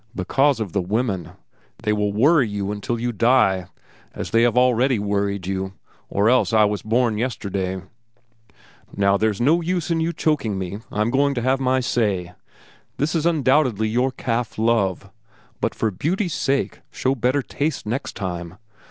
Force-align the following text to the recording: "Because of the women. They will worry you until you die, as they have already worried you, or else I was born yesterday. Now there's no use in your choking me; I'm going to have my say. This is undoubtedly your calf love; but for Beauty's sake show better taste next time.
"Because 0.15 0.59
of 0.59 0.71
the 0.73 0.81
women. 0.81 1.33
They 1.83 1.93
will 1.93 2.11
worry 2.11 2.49
you 2.49 2.71
until 2.71 2.99
you 2.99 3.11
die, 3.11 3.67
as 4.15 4.31
they 4.31 4.41
have 4.41 4.57
already 4.57 4.97
worried 4.97 5.45
you, 5.45 5.73
or 6.09 6.27
else 6.27 6.51
I 6.53 6.63
was 6.63 6.81
born 6.81 7.19
yesterday. 7.19 7.83
Now 8.97 9.15
there's 9.15 9.39
no 9.39 9.61
use 9.61 9.91
in 9.91 9.99
your 9.99 10.11
choking 10.13 10.57
me; 10.57 10.79
I'm 10.91 11.11
going 11.11 11.35
to 11.35 11.43
have 11.43 11.59
my 11.59 11.81
say. 11.81 12.33
This 12.97 13.13
is 13.13 13.27
undoubtedly 13.27 13.89
your 13.89 14.09
calf 14.11 14.57
love; 14.57 15.07
but 15.59 15.75
for 15.75 15.91
Beauty's 15.91 16.33
sake 16.33 16.81
show 16.89 17.13
better 17.13 17.43
taste 17.43 17.85
next 17.85 18.15
time. 18.15 18.57